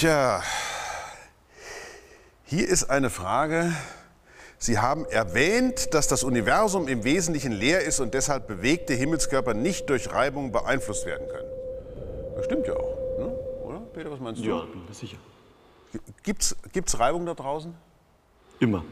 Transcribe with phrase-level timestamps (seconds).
[0.00, 0.42] Tja,
[2.44, 3.70] hier ist eine Frage.
[4.56, 9.90] Sie haben erwähnt, dass das Universum im Wesentlichen leer ist und deshalb bewegte Himmelskörper nicht
[9.90, 11.50] durch Reibung beeinflusst werden können.
[12.34, 13.26] Das stimmt ja auch, ne?
[13.62, 13.80] oder?
[13.92, 14.48] Peter, was meinst du?
[14.48, 15.18] Ja, bin mir sicher.
[16.22, 17.74] Gibt's, gibt's Reibung da draußen?
[18.58, 18.82] Immer.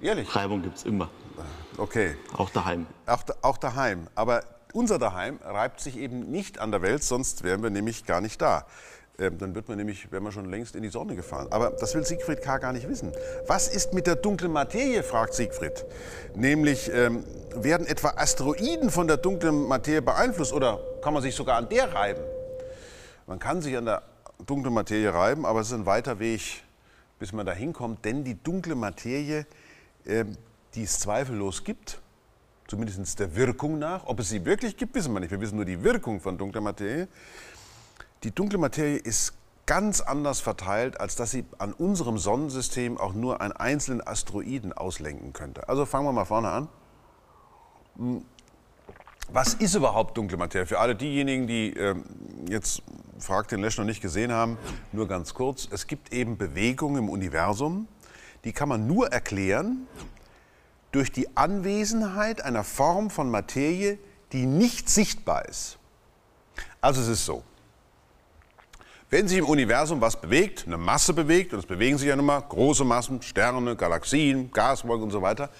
[0.00, 0.32] Ehrlich?
[0.32, 1.10] Reibung gibt es immer.
[1.76, 2.14] Okay.
[2.36, 2.86] Auch daheim.
[3.06, 4.06] Auch, auch daheim.
[4.14, 8.20] Aber unser Daheim reibt sich eben nicht an der Welt, sonst wären wir nämlich gar
[8.20, 8.64] nicht da.
[9.18, 11.48] Ähm, dann wird man nämlich, wären wir schon längst in die Sonne gefahren.
[11.50, 12.58] Aber das will Siegfried K.
[12.58, 13.12] gar nicht wissen.
[13.46, 15.84] Was ist mit der dunklen Materie, fragt Siegfried.
[16.34, 21.58] Nämlich, ähm, werden etwa Asteroiden von der dunklen Materie beeinflusst oder kann man sich sogar
[21.58, 22.22] an der reiben?
[23.26, 24.02] Man kann sich an der
[24.46, 26.62] dunklen Materie reiben, aber es ist ein weiter Weg,
[27.18, 28.04] bis man da hinkommt.
[28.04, 29.46] Denn die dunkle Materie,
[30.06, 30.36] ähm,
[30.74, 32.00] die es zweifellos gibt,
[32.66, 35.30] zumindest der Wirkung nach, ob es sie wirklich gibt, wissen wir nicht.
[35.30, 37.08] Wir wissen nur die Wirkung von dunkler Materie.
[38.24, 39.34] Die dunkle Materie ist
[39.66, 45.32] ganz anders verteilt, als dass sie an unserem Sonnensystem auch nur einen einzelnen Asteroiden auslenken
[45.32, 45.68] könnte.
[45.68, 46.68] Also fangen wir mal vorne an.
[49.30, 50.66] Was ist überhaupt dunkle Materie?
[50.66, 52.04] Für alle diejenigen, die ähm,
[52.48, 52.82] jetzt
[53.18, 54.58] Frag den Lesch noch nicht gesehen haben,
[54.92, 55.68] nur ganz kurz.
[55.70, 57.88] Es gibt eben Bewegungen im Universum,
[58.44, 59.86] die kann man nur erklären
[60.90, 63.98] durch die Anwesenheit einer Form von Materie,
[64.32, 65.78] die nicht sichtbar ist.
[66.80, 67.42] Also es ist so,
[69.12, 72.24] wenn sich im Universum was bewegt, eine Masse bewegt, und es bewegen sich ja nun
[72.24, 75.50] mal große Massen, Sterne, Galaxien, Gaswolken und so weiter,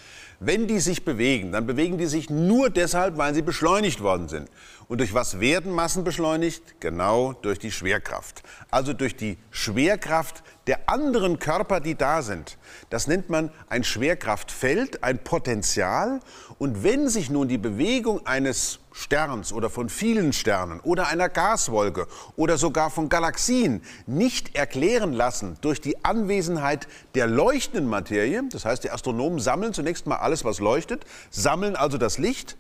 [0.41, 4.49] wenn die sich bewegen, dann bewegen die sich nur deshalb, weil sie beschleunigt worden sind.
[4.89, 6.81] Und durch was werden Massen beschleunigt?
[6.81, 8.43] Genau durch die Schwerkraft.
[8.71, 12.59] Also durch die Schwerkraft der anderen Körper, die da sind.
[12.91, 16.21] Das nennt man ein Schwerkraftfeld, ein Potential.
[16.59, 22.07] Und wenn sich nun die Bewegung eines Sterns oder von vielen Sternen oder einer Gaswolke
[22.37, 28.85] oder sogar von Galaxien nicht erklären lassen durch die Anwesenheit der leuchtenden Materie, das heißt,
[28.85, 32.57] die Astronomen sammeln zunächst mal alles, was leuchtet, sammeln also das Licht.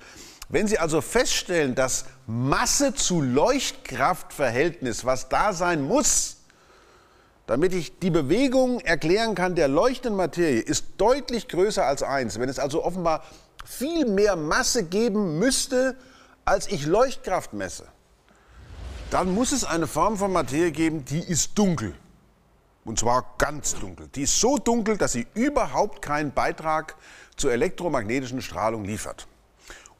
[0.52, 6.42] Wenn Sie also feststellen, dass Masse zu Leuchtkraftverhältnis, was da sein muss,
[7.46, 12.38] damit ich die Bewegung erklären kann der leuchtenden Materie, ist deutlich größer als eins.
[12.38, 13.24] Wenn es also offenbar
[13.64, 15.96] viel mehr Masse geben müsste,
[16.44, 17.86] als ich Leuchtkraft messe,
[19.10, 21.94] dann muss es eine Form von Materie geben, die ist dunkel.
[22.84, 24.08] Und zwar ganz dunkel.
[24.14, 26.96] Die ist so dunkel, dass sie überhaupt keinen Beitrag
[27.36, 29.26] zur elektromagnetischen Strahlung liefert.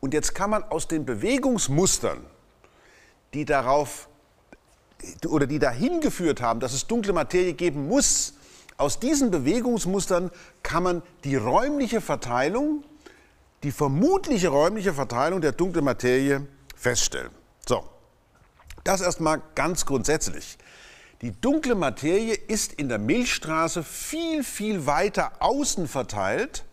[0.03, 2.27] Und jetzt kann man aus den Bewegungsmustern,
[3.35, 4.09] die darauf
[5.29, 8.35] oder die dahin geführt haben, dass es dunkle Materie geben muss,
[8.77, 10.33] aus diesen Bewegungsmustern
[10.65, 12.83] kann man die räumliche Verteilung,
[13.63, 17.31] die vermutliche räumliche Verteilung der dunklen Materie feststellen.
[17.65, 17.85] So,
[18.83, 20.59] das erstmal ganz grundsätzlich.
[21.21, 26.65] Die dunkle Materie ist in der Milchstraße viel, viel weiter außen verteilt,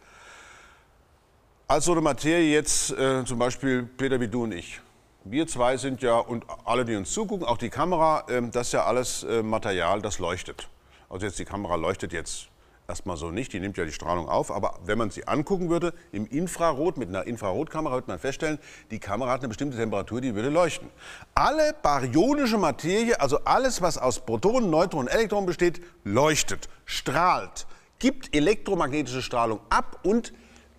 [1.70, 4.82] als so eine Materie jetzt äh, zum Beispiel Peter wie du und ich.
[5.24, 8.74] Wir zwei sind ja, und alle, die uns zugucken, auch die Kamera, ähm, das ist
[8.74, 10.68] ja alles äh, Material, das leuchtet.
[11.10, 12.48] Also jetzt die Kamera leuchtet jetzt
[12.88, 15.94] erstmal so nicht, die nimmt ja die Strahlung auf, aber wenn man sie angucken würde,
[16.12, 18.58] im Infrarot, mit einer Infrarotkamera, würde man feststellen,
[18.90, 20.90] die Kamera hat eine bestimmte Temperatur, die würde leuchten.
[21.36, 27.68] Alle baryonische Materie, also alles, was aus Protonen, Neutronen, Elektronen besteht, leuchtet, strahlt,
[28.00, 30.34] gibt elektromagnetische Strahlung ab und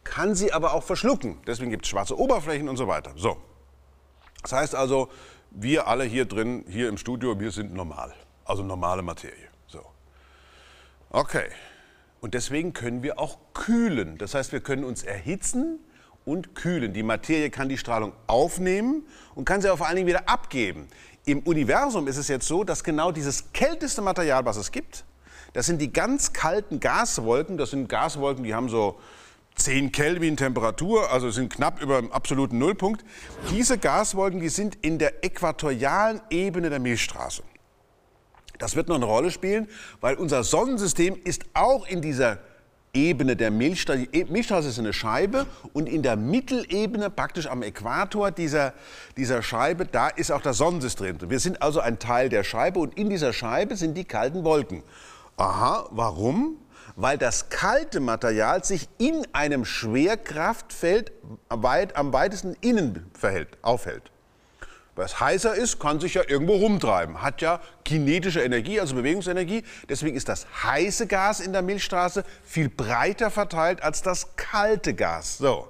[0.04, 1.38] kann sie aber auch verschlucken.
[1.46, 3.12] Deswegen gibt es schwarze Oberflächen und so weiter.
[3.16, 3.36] So.
[4.42, 5.08] Das heißt also,
[5.50, 8.14] wir alle hier drin, hier im Studio, wir sind normal.
[8.44, 9.48] Also normale Materie.
[9.66, 9.84] So.
[11.10, 11.48] Okay.
[12.20, 14.18] Und deswegen können wir auch kühlen.
[14.18, 15.78] Das heißt, wir können uns erhitzen
[16.24, 16.92] und kühlen.
[16.92, 20.88] Die Materie kann die Strahlung aufnehmen und kann sie auch vor allen Dingen wieder abgeben.
[21.24, 25.04] Im Universum ist es jetzt so, dass genau dieses kälteste Material, was es gibt,
[25.52, 27.56] das sind die ganz kalten Gaswolken.
[27.56, 29.00] Das sind Gaswolken, die haben so
[29.56, 33.04] 10 Kelvin Temperatur, also sind knapp über dem absoluten Nullpunkt.
[33.50, 37.42] Diese Gaswolken, die sind in der äquatorialen Ebene der Milchstraße.
[38.58, 39.68] Das wird noch eine Rolle spielen,
[40.00, 42.38] weil unser Sonnensystem ist auch in dieser
[42.92, 44.06] Ebene der Milchstraße.
[44.06, 48.74] Die Milchstraße ist eine Scheibe und in der Mittelebene, praktisch am Äquator dieser,
[49.16, 51.30] dieser Scheibe, da ist auch das Sonnensystem drin.
[51.30, 54.82] Wir sind also ein Teil der Scheibe und in dieser Scheibe sind die kalten Wolken.
[55.36, 56.56] Aha, warum?
[57.00, 61.12] Weil das kalte Material sich in einem Schwerkraftfeld
[61.48, 64.10] weit, am weitesten innen verhält, aufhält.
[64.96, 67.22] Was heißer ist, kann sich ja irgendwo rumtreiben.
[67.22, 69.64] Hat ja kinetische Energie, also Bewegungsenergie.
[69.88, 75.38] Deswegen ist das heiße Gas in der Milchstraße viel breiter verteilt als das kalte Gas.
[75.38, 75.68] So.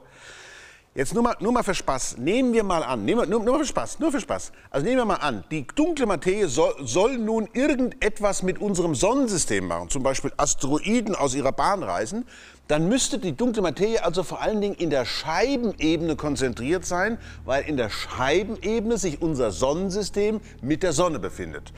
[0.93, 2.17] Jetzt nur mal, nur mal für Spaß.
[2.19, 4.51] Nehmen wir mal an, nehmen wir, nur, nur für Spaß, nur für Spaß.
[4.71, 9.69] Also nehmen wir mal an, die dunkle Materie soll, soll nun irgendetwas mit unserem Sonnensystem
[9.69, 12.27] machen, zum Beispiel Asteroiden aus ihrer Bahn reißen.
[12.67, 17.63] Dann müsste die dunkle Materie also vor allen Dingen in der Scheibenebene konzentriert sein, weil
[17.69, 21.73] in der Scheibenebene sich unser Sonnensystem mit der Sonne befindet.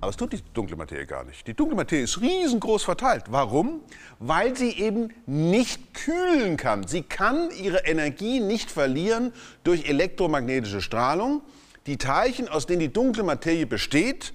[0.00, 1.46] Aber es tut die dunkle Materie gar nicht.
[1.46, 3.24] Die dunkle Materie ist riesengroß verteilt.
[3.30, 3.80] Warum?
[4.20, 6.86] Weil sie eben nicht kühlen kann.
[6.86, 9.32] Sie kann ihre Energie nicht verlieren
[9.64, 11.42] durch elektromagnetische Strahlung.
[11.86, 14.34] Die Teilchen, aus denen die dunkle Materie besteht,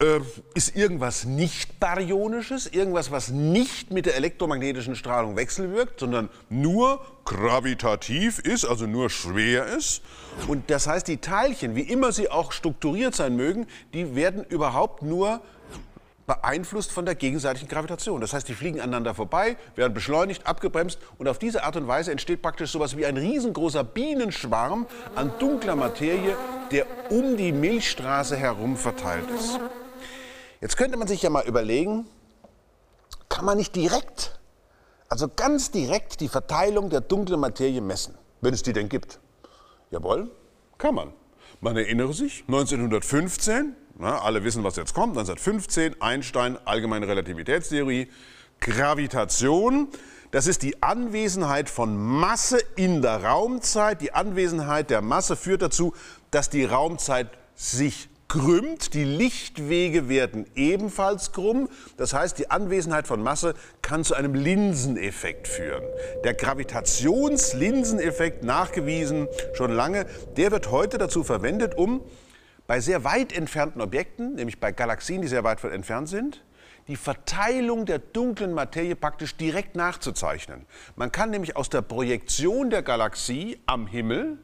[0.00, 0.20] äh,
[0.54, 8.38] ist irgendwas nicht baryonisches, irgendwas, was nicht mit der elektromagnetischen Strahlung wechselwirkt, sondern nur gravitativ
[8.38, 10.02] ist, also nur schwer ist.
[10.48, 15.02] Und das heißt, die Teilchen, wie immer sie auch strukturiert sein mögen, die werden überhaupt
[15.02, 15.42] nur
[16.26, 18.20] beeinflusst von der gegenseitigen Gravitation.
[18.20, 22.12] Das heißt, die fliegen aneinander vorbei, werden beschleunigt, abgebremst und auf diese Art und Weise
[22.12, 24.86] entsteht praktisch sowas wie ein riesengroßer Bienenschwarm
[25.16, 26.36] an dunkler Materie,
[26.70, 29.58] der um die Milchstraße herum verteilt ist.
[30.60, 32.06] Jetzt könnte man sich ja mal überlegen,
[33.30, 34.38] kann man nicht direkt,
[35.08, 39.20] also ganz direkt die Verteilung der dunklen Materie messen, wenn es die denn gibt?
[39.90, 40.30] Jawohl,
[40.76, 41.12] kann man.
[41.62, 48.10] Man erinnere sich, 1915, na, alle wissen, was jetzt kommt, 1915, Einstein, allgemeine Relativitätstheorie,
[48.60, 49.88] Gravitation,
[50.30, 54.00] das ist die Anwesenheit von Masse in der Raumzeit.
[54.00, 55.92] Die Anwesenheit der Masse führt dazu,
[56.30, 61.68] dass die Raumzeit sich krümmt, die Lichtwege werden ebenfalls krumm.
[61.96, 65.82] Das heißt, die Anwesenheit von Masse kann zu einem Linseneffekt führen.
[66.22, 70.06] Der Gravitationslinseneffekt, nachgewiesen schon lange,
[70.36, 72.04] der wird heute dazu verwendet, um
[72.68, 76.44] bei sehr weit entfernten Objekten, nämlich bei Galaxien, die sehr weit entfernt sind,
[76.86, 80.66] die Verteilung der dunklen Materie praktisch direkt nachzuzeichnen.
[80.94, 84.38] Man kann nämlich aus der Projektion der Galaxie am Himmel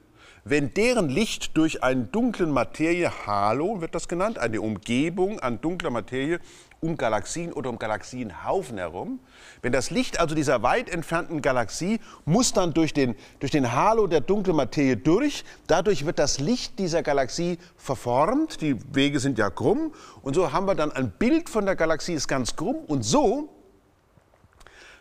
[0.49, 5.91] wenn deren Licht durch einen dunklen Materie, Halo wird das genannt, eine Umgebung an dunkler
[5.91, 6.39] Materie
[6.79, 9.19] um Galaxien oder um Galaxienhaufen herum.
[9.61, 14.07] Wenn das Licht also dieser weit entfernten Galaxie muss dann durch den, durch den Halo
[14.07, 15.43] der dunklen Materie durch.
[15.67, 18.61] Dadurch wird das Licht dieser Galaxie verformt.
[18.61, 19.93] Die Wege sind ja krumm.
[20.23, 22.77] Und so haben wir dann ein Bild von der Galaxie, ist ganz krumm.
[22.87, 23.56] Und so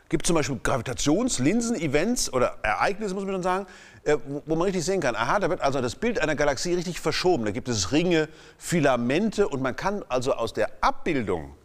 [0.10, 3.68] gibt zum Beispiel Gravitationslinsen-Events oder Ereignisse, muss man schon sagen,
[4.04, 7.00] äh, wo man richtig sehen kann, aha, da wird also das Bild einer Galaxie richtig
[7.00, 7.46] verschoben.
[7.46, 11.56] Da gibt es Ringe, Filamente und man kann also aus der Abbildung,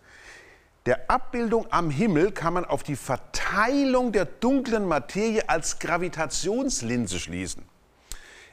[0.86, 7.64] der Abbildung am Himmel kann man auf die Verteilung der dunklen Materie als Gravitationslinse schließen.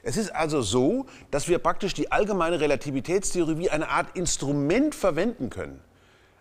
[0.03, 5.49] Es ist also so, dass wir praktisch die allgemeine Relativitätstheorie wie eine Art Instrument verwenden
[5.49, 5.79] können.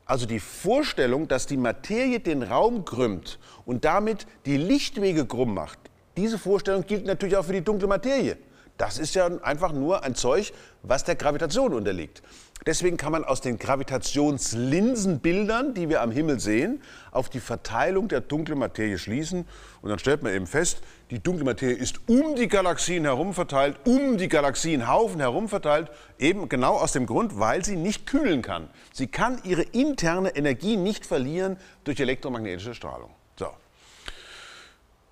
[0.06, 5.78] Also die Vorstellung, dass die Materie den Raum krümmt und damit die Lichtwege krumm macht,
[6.16, 8.38] diese Vorstellung gilt natürlich auch für die dunkle Materie.
[8.78, 12.22] Das ist ja einfach nur ein Zeug, was der Gravitation unterliegt.
[12.66, 16.82] Deswegen kann man aus den Gravitationslinsenbildern, die wir am Himmel sehen,
[17.12, 19.46] auf die Verteilung der dunklen Materie schließen.
[19.82, 20.80] Und dann stellt man eben fest,
[21.10, 26.48] die dunkle Materie ist um die Galaxien herum verteilt, um die Galaxienhaufen herum verteilt, eben
[26.48, 28.68] genau aus dem Grund, weil sie nicht kühlen kann.
[28.92, 33.11] Sie kann ihre interne Energie nicht verlieren durch elektromagnetische Strahlung.
[33.37, 33.46] So.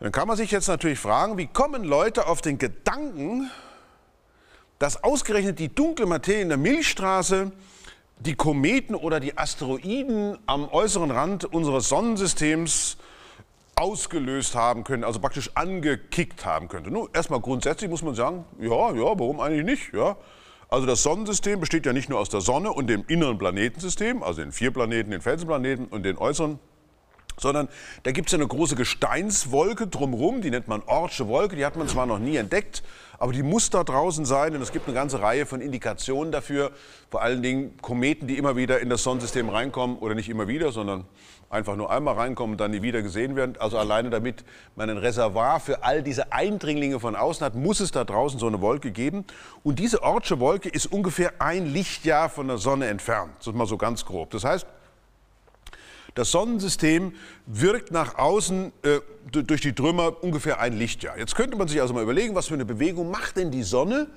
[0.01, 3.49] Dann kann man sich jetzt natürlich fragen, wie kommen Leute auf den Gedanken,
[4.79, 7.53] dass ausgerechnet die dunkle Materie in der Milchstraße
[8.19, 12.97] die Kometen oder die Asteroiden am äußeren Rand unseres Sonnensystems
[13.77, 16.91] ausgelöst haben können, also praktisch angekickt haben könnte.
[16.91, 19.95] Nun, erstmal grundsätzlich muss man sagen, ja, ja, warum eigentlich nicht?
[19.95, 20.17] Ja?
[20.69, 24.43] Also das Sonnensystem besteht ja nicht nur aus der Sonne und dem inneren Planetensystem, also
[24.43, 26.59] den vier Planeten, den Felsenplaneten und den äußeren
[27.39, 27.69] sondern
[28.03, 31.89] da gibt es eine große Gesteinswolke drumherum, die nennt man Ortsche Wolke, die hat man
[31.89, 32.83] zwar noch nie entdeckt,
[33.19, 36.73] aber die muss da draußen sein und es gibt eine ganze Reihe von Indikationen dafür,
[37.11, 40.73] vor allen Dingen Kometen, die immer wieder in das Sonnensystem reinkommen oder nicht immer wieder,
[40.73, 41.05] sondern
[41.51, 43.57] einfach nur einmal reinkommen und dann nie wieder gesehen werden.
[43.59, 44.45] Also alleine damit
[44.77, 48.47] man ein Reservoir für all diese Eindringlinge von außen hat, muss es da draußen so
[48.47, 49.25] eine Wolke geben.
[49.63, 53.33] Und diese Ortsche Wolke ist ungefähr ein Lichtjahr von der Sonne entfernt.
[53.39, 54.31] Das ist mal so ganz grob.
[54.31, 54.67] Das heißt,
[56.15, 57.13] das Sonnensystem
[57.47, 61.19] wirkt nach außen äh, durch die Trümmer ungefähr ein Lichtjahr.
[61.19, 64.09] Jetzt könnte man sich also mal überlegen, was für eine Bewegung macht denn die Sonne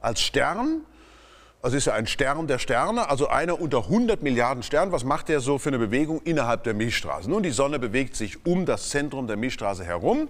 [0.00, 0.82] als Stern?
[1.60, 4.90] Also ist ja ein Stern der Sterne, also einer unter 100 Milliarden Sternen.
[4.90, 7.30] Was macht der so für eine Bewegung innerhalb der Milchstraße?
[7.30, 10.28] Nun, die Sonne bewegt sich um das Zentrum der Milchstraße herum.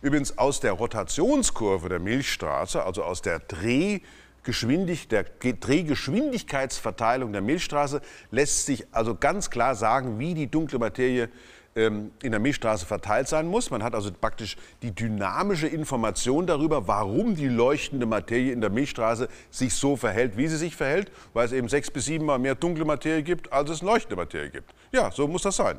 [0.00, 4.00] Übrigens aus der Rotationskurve der Milchstraße, also aus der Dreh
[4.44, 11.28] Geschwindig, der Drehgeschwindigkeitsverteilung der Milchstraße lässt sich also ganz klar sagen, wie die dunkle Materie
[11.74, 13.70] ähm, in der Milchstraße verteilt sein muss.
[13.70, 19.28] Man hat also praktisch die dynamische Information darüber, warum die leuchtende Materie in der Milchstraße
[19.50, 22.56] sich so verhält, wie sie sich verhält, weil es eben sechs bis sieben Mal mehr
[22.56, 24.74] dunkle Materie gibt, als es leuchtende Materie gibt.
[24.90, 25.78] Ja, so muss das sein.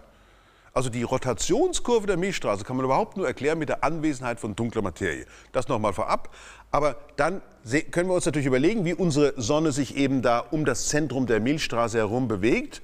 [0.74, 4.82] Also die Rotationskurve der Milchstraße kann man überhaupt nur erklären mit der Anwesenheit von dunkler
[4.82, 5.28] Materie.
[5.52, 6.34] Das nochmal vorab.
[6.72, 7.44] Aber dann
[7.92, 11.40] können wir uns natürlich überlegen, wie unsere Sonne sich eben da um das Zentrum der
[11.40, 12.82] Milchstraße herum bewegt.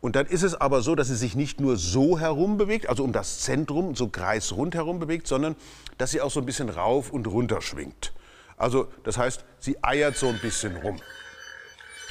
[0.00, 3.04] Und dann ist es aber so, dass sie sich nicht nur so herum bewegt, also
[3.04, 5.54] um das Zentrum, so kreisrund herum bewegt, sondern
[5.98, 8.12] dass sie auch so ein bisschen rauf und runter schwingt.
[8.56, 11.00] Also das heißt, sie eiert so ein bisschen rum.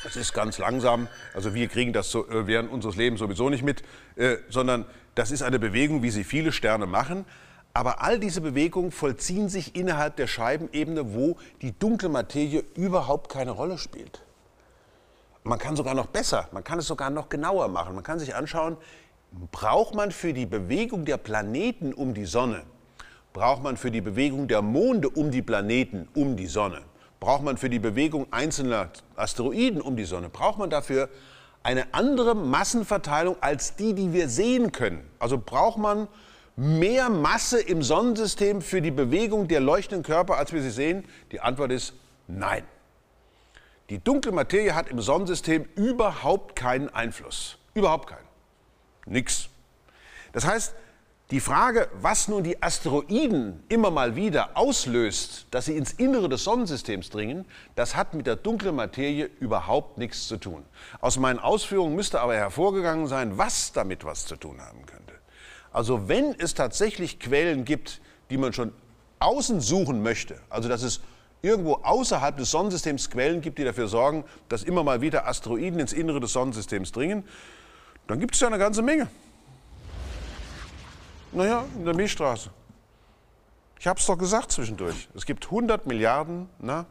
[0.04, 1.08] Das ist ganz langsam.
[1.34, 3.84] Also wir kriegen das so, äh, während unseres Lebens sowieso nicht mit,
[4.16, 7.26] äh, sondern das ist eine Bewegung, wie sie viele Sterne machen.
[7.74, 13.52] Aber all diese Bewegungen vollziehen sich innerhalb der Scheibenebene, wo die dunkle Materie überhaupt keine
[13.52, 14.24] Rolle spielt.
[15.44, 17.96] Man kann sogar noch besser, man kann es sogar noch genauer machen.
[17.96, 18.76] Man kann sich anschauen,
[19.52, 22.64] braucht man für die Bewegung der Planeten um die Sonne,
[23.34, 26.82] braucht man für die Bewegung der Monde um die Planeten um die Sonne,
[27.20, 31.10] braucht man für die Bewegung einzelner Asteroiden um die Sonne, braucht man dafür
[31.64, 35.08] eine andere Massenverteilung als die, die wir sehen können.
[35.20, 36.08] Also braucht man
[36.56, 41.06] mehr Masse im Sonnensystem für die Bewegung der leuchtenden Körper, als wir sie sehen?
[41.32, 41.94] Die Antwort ist
[42.28, 42.64] nein.
[43.90, 47.58] Die dunkle Materie hat im Sonnensystem überhaupt keinen Einfluss.
[47.74, 48.28] Überhaupt keinen.
[49.06, 49.50] Nix.
[50.32, 50.76] Das heißt,
[51.32, 56.44] die Frage, was nun die Asteroiden immer mal wieder auslöst, dass sie ins Innere des
[56.44, 57.46] Sonnensystems dringen,
[57.76, 60.66] das hat mit der dunklen Materie überhaupt nichts zu tun.
[61.02, 65.14] Aus meinen Ausführungen müsste aber hervorgegangen sein, was damit was zu tun haben könnte.
[65.72, 68.74] Also wenn es tatsächlich Quellen gibt, die man schon
[69.20, 71.00] außen suchen möchte, also dass es
[71.44, 75.94] irgendwo außerhalb des Sonnensystems Quellen gibt, die dafür sorgen, dass immer mal wieder Asteroiden ins
[75.94, 77.24] Innere des Sonnensystems dringen,
[78.08, 79.08] dann gibt es ja eine ganze Menge.
[81.32, 82.50] Naja, in der Milchstraße.
[83.80, 85.08] Ich habe es doch gesagt zwischendurch.
[85.16, 86.86] Es gibt 100 Milliarden na?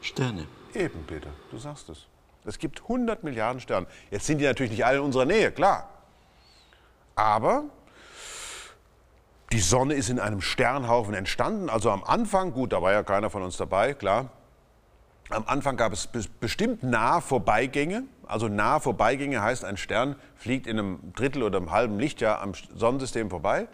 [0.00, 0.46] Sterne.
[0.74, 2.06] Eben, Peter, du sagst es.
[2.44, 3.86] Es gibt 100 Milliarden Sterne.
[4.10, 5.88] Jetzt sind die natürlich nicht alle in unserer Nähe, klar.
[7.16, 7.64] Aber
[9.50, 11.70] die Sonne ist in einem Sternhaufen entstanden.
[11.70, 14.30] Also am Anfang, gut, da war ja keiner von uns dabei, klar.
[15.30, 16.08] Am Anfang gab es
[16.40, 18.04] bestimmt nahe Vorbeigänge.
[18.26, 22.52] Also nahe Vorbeigänge heißt, ein Stern fliegt in einem Drittel oder einem halben Lichtjahr am
[22.74, 23.68] Sonnensystem vorbei.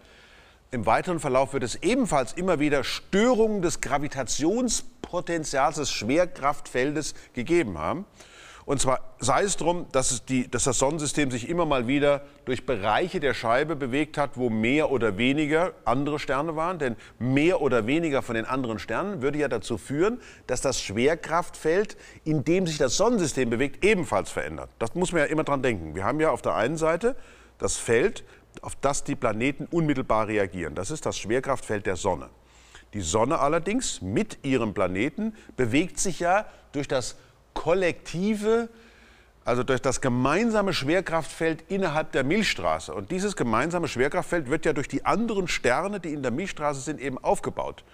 [0.71, 8.05] Im weiteren Verlauf wird es ebenfalls immer wieder Störungen des Gravitationspotenzials des Schwerkraftfeldes gegeben haben.
[8.67, 12.67] Und zwar sei es darum, dass, die, dass, das Sonnensystem sich immer mal wieder durch
[12.67, 16.79] Bereiche der Scheibe bewegt hat, wo mehr oder weniger andere Sterne waren.
[16.79, 21.97] Denn mehr oder weniger von den anderen Sternen würde ja dazu führen, dass das Schwerkraftfeld,
[22.25, 24.71] in dem sich das Sonnensystem bewegt, ebenfalls verändert.
[24.79, 25.95] Das muss man ja immer dran denken.
[25.95, 27.17] Wir haben ja auf der einen Seite
[27.59, 28.25] das Feld,
[28.63, 30.75] auf das die Planeten unmittelbar reagieren.
[30.75, 32.29] Das ist das Schwerkraftfeld der Sonne.
[32.93, 37.17] Die Sonne allerdings mit ihrem Planeten bewegt sich ja durch das
[37.55, 38.69] kollektive,
[39.45, 42.95] also durch das gemeinsame Schwerkraftfeld innerhalb der Milchstraße.
[42.95, 47.01] Und dieses gemeinsame Schwerkraftfeld wird ja durch die anderen Sterne, die in der Milchstraße sind,
[47.01, 47.85] eben aufgebaut.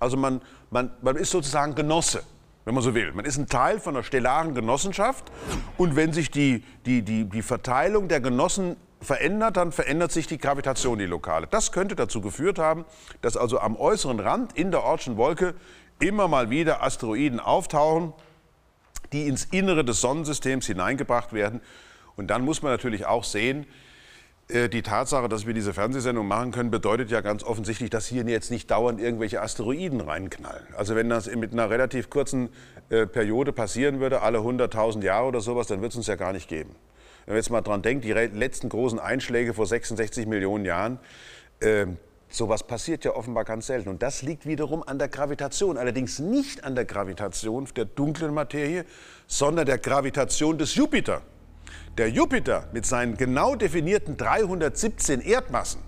[0.00, 0.40] Also man,
[0.70, 2.22] man, man ist sozusagen Genosse,
[2.64, 3.12] wenn man so will.
[3.12, 5.30] Man ist ein Teil von einer stellaren Genossenschaft.
[5.76, 10.38] Und wenn sich die, die, die, die Verteilung der Genossen verändert, dann verändert sich die
[10.38, 11.46] Gravitation, die lokale.
[11.46, 12.84] Das könnte dazu geführt haben,
[13.20, 15.54] dass also am äußeren Rand in der Ortschen Wolke
[16.00, 18.14] immer mal wieder Asteroiden auftauchen
[19.14, 21.60] die ins Innere des Sonnensystems hineingebracht werden.
[22.16, 23.66] Und dann muss man natürlich auch sehen,
[24.48, 28.24] äh, die Tatsache, dass wir diese Fernsehsendung machen können, bedeutet ja ganz offensichtlich, dass hier
[28.24, 30.66] jetzt nicht dauernd irgendwelche Asteroiden reinknallen.
[30.76, 32.50] Also wenn das mit einer relativ kurzen
[32.90, 36.32] äh, Periode passieren würde, alle 100.000 Jahre oder sowas, dann wird es uns ja gar
[36.32, 36.74] nicht geben.
[37.24, 40.98] Wenn man jetzt mal dran denkt, die letzten großen Einschläge vor 66 Millionen Jahren,
[41.60, 41.86] äh,
[42.34, 43.88] Sowas passiert ja offenbar ganz selten.
[43.88, 45.78] Und das liegt wiederum an der Gravitation.
[45.78, 48.86] Allerdings nicht an der Gravitation der dunklen Materie,
[49.28, 51.22] sondern der Gravitation des Jupiter.
[51.96, 55.80] Der Jupiter mit seinen genau definierten 317 Erdmassen,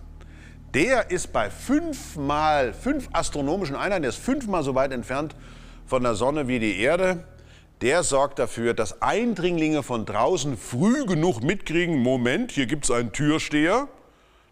[0.72, 5.34] der ist bei fünfmal, fünf astronomischen Einheiten, der ist fünfmal so weit entfernt
[5.84, 7.24] von der Sonne wie die Erde.
[7.80, 13.10] Der sorgt dafür, dass Eindringlinge von draußen früh genug mitkriegen, Moment, hier gibt es einen
[13.10, 13.88] Türsteher,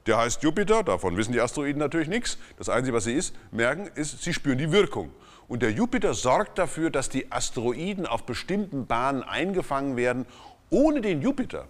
[0.06, 2.38] der heißt Jupiter, davon wissen die Asteroiden natürlich nichts.
[2.58, 5.10] Das Einzige, was sie ist, merken, ist, sie spüren die Wirkung.
[5.48, 10.26] Und der Jupiter sorgt dafür, dass die Asteroiden auf bestimmten Bahnen eingefangen werden.
[10.70, 11.66] Ohne den Jupiter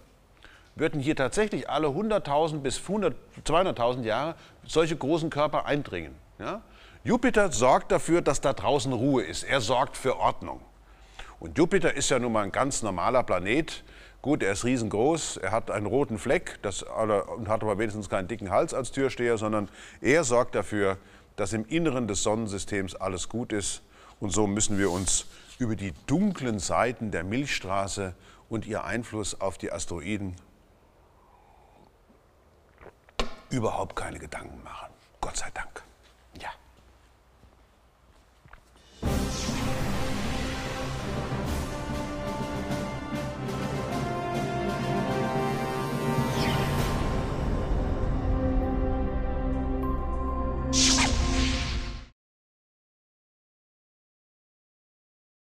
[0.77, 4.35] würden hier tatsächlich alle 100.000 bis 200.000 Jahre
[4.67, 6.15] solche großen Körper eindringen.
[6.39, 6.63] Ja?
[7.05, 9.45] Jupiter sorgt dafür, dass da draußen Ruhe ist.
[9.45, 10.61] Er sorgt für Ordnung.
[11.45, 13.85] Und Jupiter ist ja nun mal ein ganz normaler Planet.
[14.23, 18.29] Gut, er ist riesengroß, er hat einen roten Fleck das, und hat aber wenigstens keinen
[18.29, 19.69] dicken Hals als Türsteher, sondern
[20.01, 20.97] er sorgt dafür,
[21.37, 23.83] dass im Inneren des Sonnensystems alles gut ist.
[24.21, 25.27] Und so müssen wir uns
[25.59, 28.15] über die dunklen Seiten der Milchstraße
[28.49, 30.37] und ihr Einfluss auf die Asteroiden
[33.51, 34.89] überhaupt keine Gedanken machen.
[35.21, 35.83] Gott sei Dank.